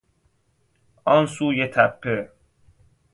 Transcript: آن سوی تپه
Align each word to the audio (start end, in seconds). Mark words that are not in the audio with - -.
آن 1.05 1.25
سوی 1.25 1.67
تپه 1.67 2.17